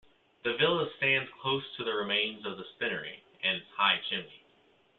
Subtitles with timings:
[0.43, 4.43] The villa stands close to the remains of the spinnery and its high chimney.